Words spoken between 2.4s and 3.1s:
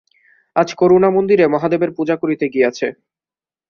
গিয়াছে।